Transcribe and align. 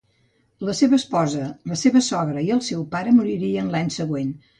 La 0.69 0.73
seva 0.77 0.95
esposa, 1.01 1.49
la 1.73 1.77
seva 1.81 2.01
sogra 2.05 2.45
i 2.47 2.49
el 2.55 2.63
seu 2.69 2.81
pare 2.95 3.13
moriren 3.19 3.71
l'any 3.77 3.93
següent. 3.99 4.33